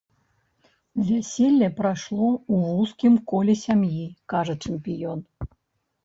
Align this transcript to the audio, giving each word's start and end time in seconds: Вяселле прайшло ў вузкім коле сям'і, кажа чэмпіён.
Вяселле 1.09 1.67
прайшло 1.79 2.29
ў 2.29 2.55
вузкім 2.77 3.19
коле 3.33 3.55
сям'і, 3.65 4.07
кажа 4.33 4.55
чэмпіён. 4.69 5.19